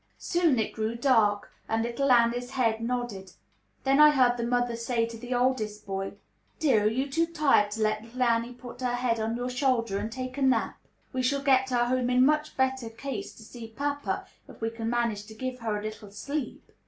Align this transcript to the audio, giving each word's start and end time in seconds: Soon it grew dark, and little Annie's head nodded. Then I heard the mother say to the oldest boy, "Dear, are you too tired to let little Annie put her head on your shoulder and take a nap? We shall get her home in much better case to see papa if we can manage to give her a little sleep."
Soon 0.17 0.57
it 0.57 0.73
grew 0.73 0.95
dark, 0.95 1.51
and 1.69 1.83
little 1.83 2.11
Annie's 2.11 2.49
head 2.49 2.81
nodded. 2.81 3.33
Then 3.83 3.99
I 3.99 4.09
heard 4.09 4.35
the 4.35 4.43
mother 4.43 4.75
say 4.75 5.05
to 5.05 5.15
the 5.15 5.35
oldest 5.35 5.85
boy, 5.85 6.13
"Dear, 6.57 6.85
are 6.85 6.89
you 6.89 7.07
too 7.07 7.27
tired 7.27 7.69
to 7.73 7.83
let 7.83 8.01
little 8.03 8.23
Annie 8.23 8.53
put 8.55 8.81
her 8.81 8.95
head 8.95 9.19
on 9.19 9.35
your 9.37 9.51
shoulder 9.51 9.99
and 9.99 10.11
take 10.11 10.39
a 10.39 10.41
nap? 10.41 10.79
We 11.13 11.21
shall 11.21 11.43
get 11.43 11.69
her 11.69 11.85
home 11.85 12.09
in 12.09 12.25
much 12.25 12.57
better 12.57 12.89
case 12.89 13.35
to 13.35 13.43
see 13.43 13.67
papa 13.67 14.25
if 14.47 14.59
we 14.59 14.71
can 14.71 14.89
manage 14.89 15.27
to 15.27 15.35
give 15.35 15.59
her 15.59 15.77
a 15.77 15.83
little 15.83 16.09
sleep." 16.09 16.71